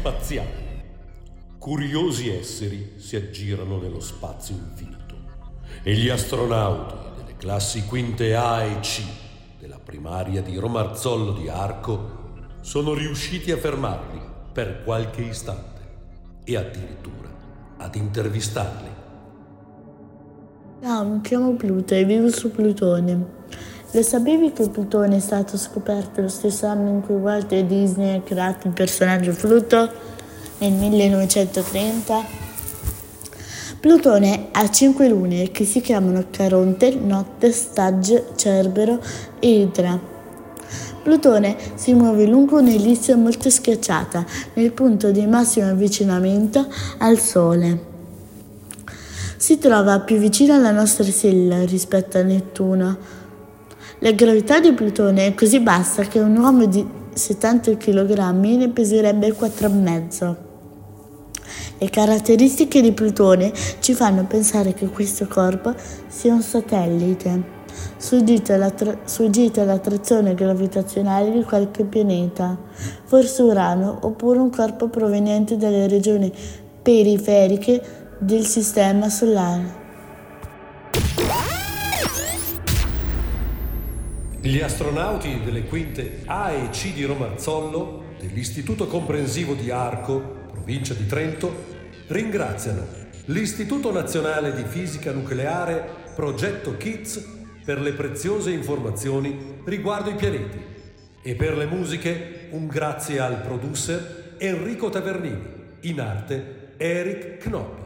spaziale. 0.00 0.68
Curiosi 1.58 2.30
esseri 2.30 2.94
si 2.96 3.16
aggirano 3.16 3.78
nello 3.78 4.00
spazio 4.00 4.54
infinito 4.54 5.16
e 5.82 5.94
gli 5.94 6.08
astronauti 6.08 6.94
delle 7.16 7.36
classi 7.36 7.84
quinte 7.84 8.34
A 8.34 8.62
e 8.62 8.80
C 8.80 9.02
della 9.58 9.78
primaria 9.78 10.40
di 10.40 10.56
Romarzollo 10.56 11.32
di 11.32 11.48
Arco 11.48 12.18
sono 12.62 12.94
riusciti 12.94 13.52
a 13.52 13.58
fermarli 13.58 14.20
per 14.52 14.82
qualche 14.84 15.20
istante 15.20 15.80
e 16.44 16.56
addirittura 16.56 17.28
ad 17.76 17.94
intervistarli. 17.94 18.88
Ciao, 20.82 21.04
mi 21.04 21.20
chiamo 21.20 21.54
Pluto 21.56 21.94
e 21.94 22.04
vivo 22.04 22.30
su 22.30 22.50
Plutone. 22.50 23.38
Lo 23.92 24.02
sapevi 24.02 24.52
che 24.52 24.68
Plutone 24.68 25.16
è 25.16 25.20
stato 25.20 25.58
scoperto 25.58 26.20
lo 26.20 26.28
stesso 26.28 26.66
anno 26.66 26.90
in 26.90 27.00
cui 27.00 27.16
Walt 27.16 27.52
Disney 27.52 28.16
ha 28.16 28.20
creato 28.20 28.68
il 28.68 28.72
personaggio 28.72 29.32
Pluto? 29.32 29.90
Nel 30.58 30.70
1930? 30.74 32.24
Plutone 33.80 34.46
ha 34.52 34.70
cinque 34.70 35.08
lune 35.08 35.50
che 35.50 35.64
si 35.64 35.80
chiamano 35.80 36.26
Caronte, 36.30 36.94
Notte, 36.94 37.50
Stagge, 37.50 38.26
Cerbero 38.36 39.00
e 39.40 39.60
Idra. 39.62 39.98
Plutone 41.02 41.56
si 41.74 41.92
muove 41.92 42.26
lungo 42.26 42.60
un'ellisse 42.60 43.16
molto 43.16 43.50
schiacciata 43.50 44.24
nel 44.54 44.70
punto 44.70 45.10
di 45.10 45.26
massimo 45.26 45.66
avvicinamento 45.66 46.64
al 46.98 47.18
Sole. 47.18 47.88
Si 49.36 49.58
trova 49.58 49.98
più 49.98 50.18
vicino 50.18 50.54
alla 50.54 50.70
nostra 50.70 51.02
stella 51.02 51.64
rispetto 51.64 52.18
a 52.18 52.22
Nettuno 52.22 53.18
la 54.00 54.12
gravità 54.12 54.60
di 54.60 54.72
Plutone 54.72 55.26
è 55.26 55.34
così 55.34 55.60
bassa 55.60 56.02
che 56.04 56.20
un 56.20 56.36
uomo 56.36 56.66
di 56.66 56.86
70 57.12 57.76
kg 57.76 58.30
ne 58.56 58.68
peserebbe 58.68 59.32
4,5. 59.32 60.34
Le 61.78 61.88
caratteristiche 61.90 62.80
di 62.82 62.92
Plutone 62.92 63.52
ci 63.80 63.94
fanno 63.94 64.24
pensare 64.24 64.74
che 64.74 64.86
questo 64.88 65.26
corpo 65.26 65.74
sia 66.06 66.34
un 66.34 66.42
satellite, 66.42 67.42
sfuggito 67.96 68.52
all'attrazione 68.52 70.34
gravitazionale 70.34 71.30
di 71.30 71.42
qualche 71.42 71.84
pianeta, 71.84 72.58
forse 73.04 73.42
Urano, 73.42 73.98
oppure 74.02 74.38
un 74.38 74.50
corpo 74.50 74.88
proveniente 74.88 75.56
dalle 75.56 75.88
regioni 75.88 76.32
periferiche 76.82 77.82
del 78.18 78.44
Sistema 78.46 79.08
Solare. 79.08 79.79
Gli 84.42 84.60
astronauti 84.60 85.42
delle 85.44 85.64
quinte 85.64 86.22
A 86.24 86.50
e 86.52 86.70
C 86.70 86.94
di 86.94 87.04
Romarzollo, 87.04 88.14
dell'Istituto 88.18 88.86
Comprensivo 88.86 89.52
di 89.52 89.70
Arco, 89.70 90.46
provincia 90.50 90.94
di 90.94 91.04
Trento, 91.04 91.64
ringraziano 92.06 92.86
l'Istituto 93.26 93.92
Nazionale 93.92 94.54
di 94.54 94.64
Fisica 94.64 95.12
Nucleare 95.12 95.98
Progetto 96.14 96.74
KITS 96.78 97.28
per 97.66 97.82
le 97.82 97.92
preziose 97.92 98.50
informazioni 98.50 99.60
riguardo 99.64 100.08
i 100.08 100.14
pianeti 100.14 100.58
e 101.20 101.34
per 101.34 101.54
le 101.58 101.66
musiche 101.66 102.48
un 102.52 102.66
grazie 102.66 103.20
al 103.20 103.42
producer 103.42 104.36
Enrico 104.38 104.88
Tavernini, 104.88 105.42
in 105.80 106.00
arte 106.00 106.72
Eric 106.78 107.42
Knopp. 107.42 107.80